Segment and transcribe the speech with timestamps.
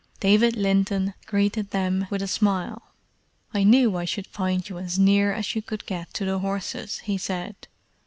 [0.19, 2.81] David Linton greeted them with a smile.
[3.53, 7.01] "I knew I should find you as near as you could get to the horses,"
[7.05, 7.67] he said.